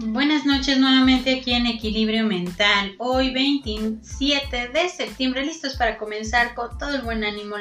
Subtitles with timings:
[0.00, 2.94] Buenas noches nuevamente aquí en Equilibrio Mental.
[2.98, 7.56] Hoy 27 de septiembre, listos para comenzar con todo el buen ánimo,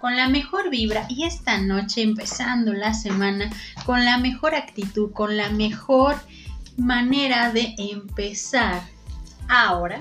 [0.00, 3.50] con la mejor vibra y esta noche empezando la semana
[3.86, 6.14] con la mejor actitud, con la mejor
[6.76, 8.82] manera de empezar.
[9.48, 9.98] Ahora,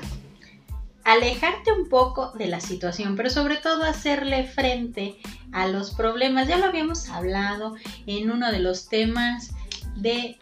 [1.06, 5.18] alejarte un poco de la situación, pero sobre todo hacerle frente
[5.52, 6.48] a los problemas.
[6.48, 9.56] Ya lo habíamos hablado en uno de los temas
[9.96, 10.38] de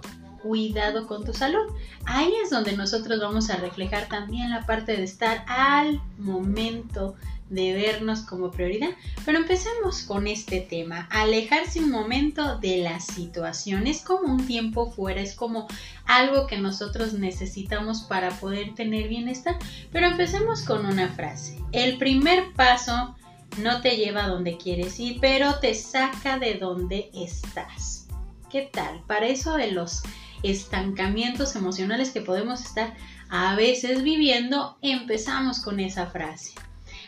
[0.48, 1.68] cuidado con tu salud.
[2.06, 7.16] Ahí es donde nosotros vamos a reflejar también la parte de estar al momento
[7.50, 8.90] de vernos como prioridad.
[9.26, 11.08] Pero empecemos con este tema.
[11.12, 13.88] Alejarse un momento de la situación.
[13.88, 15.68] Es como un tiempo fuera, es como
[16.06, 19.58] algo que nosotros necesitamos para poder tener bienestar.
[19.92, 21.62] Pero empecemos con una frase.
[21.72, 23.16] El primer paso
[23.58, 28.08] no te lleva a donde quieres ir, pero te saca de donde estás.
[28.50, 29.02] ¿Qué tal?
[29.08, 30.04] Para eso de los
[30.44, 32.96] estancamientos emocionales que podemos estar
[33.30, 36.54] a veces viviendo, empezamos con esa frase.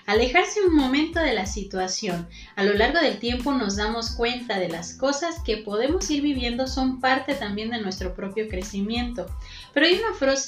[0.05, 2.27] Alejarse un momento de la situación.
[2.55, 6.67] A lo largo del tiempo nos damos cuenta de las cosas que podemos ir viviendo
[6.67, 9.27] son parte también de nuestro propio crecimiento.
[9.71, 9.99] Pero hay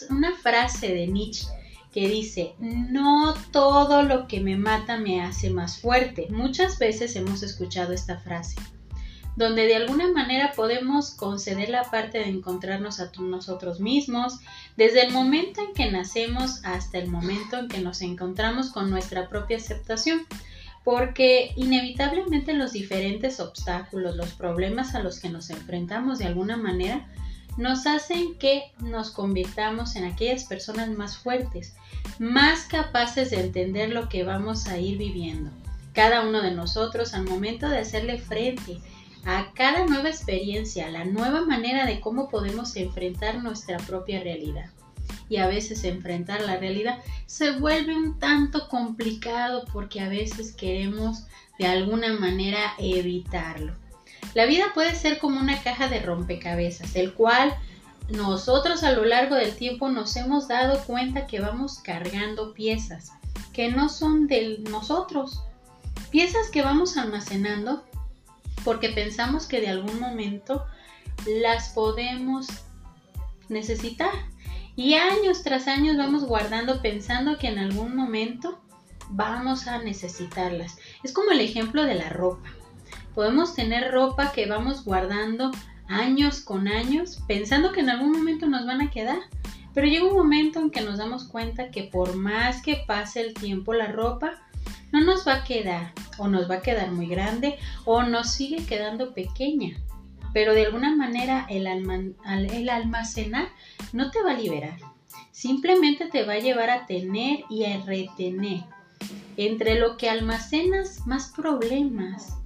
[0.10, 1.48] una, frase de Nietzsche
[1.94, 6.28] que dice, no todo lo que me mata me hace más fuerte.
[6.32, 8.56] Muchas veces hemos escuchado esta frase
[9.36, 14.40] donde de alguna manera podemos conceder la parte de encontrarnos a nosotros mismos,
[14.78, 19.30] desde el momento en que nacemos hasta el momento en que nos encontramos con nuestra
[19.30, 20.26] propia aceptación,
[20.84, 27.08] porque inevitablemente los diferentes obstáculos, los problemas a los que nos enfrentamos de alguna manera,
[27.58, 31.76] nos hacen que nos convirtamos en aquellas personas más fuertes,
[32.18, 35.52] más capaces de entender lo que vamos a ir viviendo.
[35.94, 38.80] Cada uno de nosotros al momento de hacerle frente
[39.26, 44.70] a cada nueva experiencia, la nueva manera de cómo podemos enfrentar nuestra propia realidad.
[45.30, 51.26] Y a veces enfrentar la realidad se vuelve un tanto complicado porque a veces queremos
[51.58, 53.76] de alguna manera evitarlo.
[54.34, 57.56] La vida puede ser como una caja de rompecabezas, el cual
[58.10, 63.12] nosotros a lo largo del tiempo nos hemos dado cuenta que vamos cargando piezas
[63.54, 65.44] que no son de nosotros,
[66.10, 67.84] piezas que vamos almacenando
[68.64, 70.66] porque pensamos que de algún momento
[71.26, 72.48] las podemos
[73.50, 74.14] necesitar.
[74.76, 78.62] Y años tras años vamos guardando pensando que en algún momento
[79.10, 80.78] vamos a necesitarlas.
[81.04, 82.50] Es como el ejemplo de la ropa.
[83.14, 85.52] Podemos tener ropa que vamos guardando
[85.88, 89.20] años con años pensando que en algún momento nos van a quedar.
[89.74, 93.34] Pero llega un momento en que nos damos cuenta que por más que pase el
[93.34, 94.34] tiempo la ropa
[94.92, 98.64] no nos va a quedar o nos va a quedar muy grande o nos sigue
[98.66, 99.76] quedando pequeña.
[100.34, 101.68] Pero de alguna manera el,
[102.70, 103.50] almacenar
[103.92, 104.78] no te va a liberar.
[105.32, 108.64] Simplemente te va a llevar a tener y a retener.
[109.36, 112.38] Entre lo que almacenas, más problemas.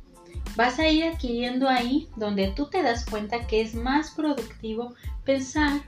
[0.55, 5.81] Vas a ir adquiriendo ahí donde tú te das cuenta que es más productivo pensar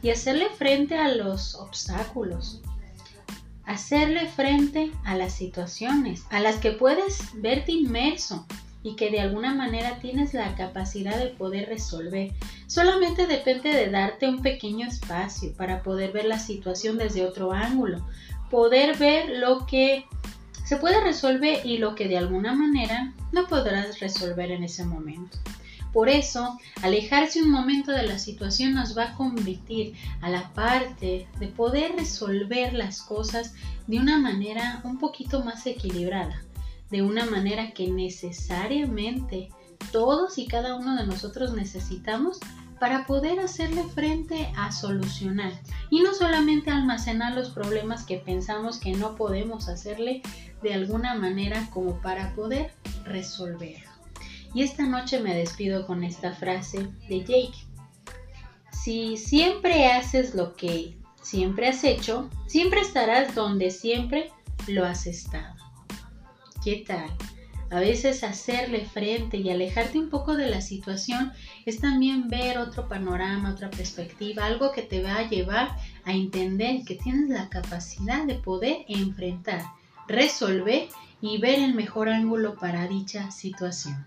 [0.00, 2.62] y hacerle frente a los obstáculos,
[3.66, 8.46] hacerle frente a las situaciones a las que puedes verte inmerso
[8.82, 12.32] y que de alguna manera tienes la capacidad de poder resolver.
[12.66, 18.06] Solamente depende de darte un pequeño espacio para poder ver la situación desde otro ángulo,
[18.50, 20.04] poder ver lo que
[20.64, 25.38] se puede resolver y lo que de alguna manera no podrás resolver en ese momento.
[25.94, 31.28] Por eso, alejarse un momento de la situación nos va a convertir a la parte
[31.38, 33.54] de poder resolver las cosas
[33.86, 36.42] de una manera un poquito más equilibrada,
[36.90, 39.50] de una manera que necesariamente
[39.92, 42.40] todos y cada uno de nosotros necesitamos
[42.80, 45.52] para poder hacerle frente a solucionar
[45.90, 50.22] y no solamente almacenar los problemas que pensamos que no podemos hacerle
[50.60, 52.72] de alguna manera como para poder
[53.04, 53.93] resolver.
[54.54, 57.58] Y esta noche me despido con esta frase de Jake.
[58.70, 64.30] Si siempre haces lo que siempre has hecho, siempre estarás donde siempre
[64.68, 65.56] lo has estado.
[66.62, 67.10] ¿Qué tal?
[67.70, 71.32] A veces hacerle frente y alejarte un poco de la situación
[71.66, 76.84] es también ver otro panorama, otra perspectiva, algo que te va a llevar a entender
[76.84, 79.64] que tienes la capacidad de poder enfrentar,
[80.06, 80.88] resolver
[81.20, 84.06] y ver el mejor ángulo para dicha situación.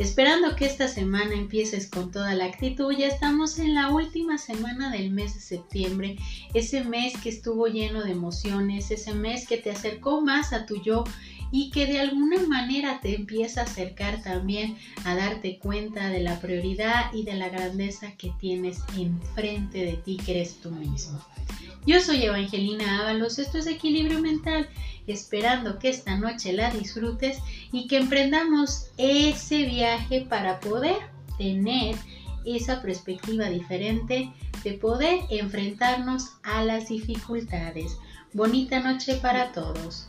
[0.00, 4.90] Esperando que esta semana empieces con toda la actitud, ya estamos en la última semana
[4.90, 6.16] del mes de septiembre,
[6.54, 10.80] ese mes que estuvo lleno de emociones, ese mes que te acercó más a tu
[10.82, 11.04] yo
[11.52, 16.40] y que de alguna manera te empieza a acercar también a darte cuenta de la
[16.40, 21.20] prioridad y de la grandeza que tienes enfrente de ti, que eres tú mismo.
[21.86, 24.68] Yo soy Evangelina Ábalos, esto es Equilibrio Mental,
[25.06, 27.38] esperando que esta noche la disfrutes
[27.72, 30.96] y que emprendamos ese viaje para poder
[31.38, 31.96] tener
[32.44, 34.30] esa perspectiva diferente
[34.62, 37.96] de poder enfrentarnos a las dificultades.
[38.34, 40.06] Bonita noche para todos.